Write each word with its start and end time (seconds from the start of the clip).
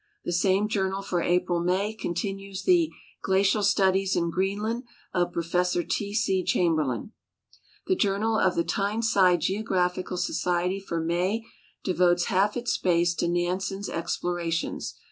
The 0.25 0.33
same 0.33 0.67
journal 0.67 1.03
for 1.03 1.21
April 1.21 1.59
May 1.59 1.93
continues 1.93 2.63
the" 2.63 2.89
Glacial 3.23 3.61
Studies 3.61 4.15
in 4.15 4.31
Greenland" 4.31 4.83
of 5.13 5.31
Prof. 5.31 5.77
T. 5.89 6.15
C. 6.15 6.43
Chamljerhn. 6.43 7.11
The 7.85 7.95
Journal 7.95 8.35
of 8.39 8.55
the 8.55 8.63
Tyneside 8.63 9.41
Geographical 9.41 10.17
Societij 10.17 10.81
for 10.85 10.99
May 10.99 11.43
devotes 11.83 12.25
iialf 12.25 12.57
it.s 12.57 12.71
space 12.71 13.13
to 13.13 13.27
Nansen's 13.27 13.89
explorations. 13.89 14.95